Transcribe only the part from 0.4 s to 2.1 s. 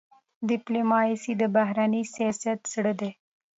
ډيپلوماسي د بهرني